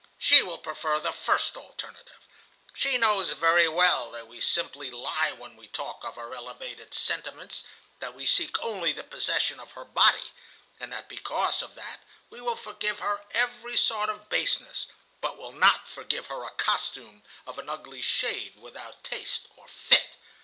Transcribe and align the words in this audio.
She 0.17 0.41
will 0.41 0.57
prefer 0.57 0.99
the 0.99 1.11
first 1.11 1.55
alternative. 1.55 2.27
She 2.73 2.97
knows 2.97 3.33
very 3.33 3.67
well 3.69 4.09
that 4.09 4.27
we 4.27 4.39
simply 4.41 4.89
lie 4.89 5.31
when 5.31 5.55
we 5.55 5.67
talk 5.67 6.03
of 6.03 6.17
our 6.17 6.33
elevated 6.33 6.95
sentiments, 6.95 7.65
that 7.99 8.15
we 8.15 8.25
seek 8.25 8.59
only 8.63 8.91
the 8.93 9.03
possession 9.03 9.59
of 9.59 9.73
her 9.73 9.85
body, 9.85 10.31
and 10.79 10.91
that 10.91 11.07
because 11.07 11.61
of 11.61 11.75
that 11.75 11.99
we 12.31 12.41
will 12.41 12.55
forgive 12.55 12.97
her 12.97 13.21
every 13.29 13.77
sort 13.77 14.09
of 14.09 14.27
baseness, 14.27 14.87
but 15.21 15.37
will 15.37 15.53
not 15.53 15.87
forgive 15.87 16.25
her 16.25 16.45
a 16.45 16.49
costume 16.55 17.21
of 17.45 17.59
an 17.59 17.69
ugly 17.69 18.01
shade, 18.01 18.55
without 18.55 19.03
taste 19.03 19.45
or 19.55 19.67
fit. 19.67 20.17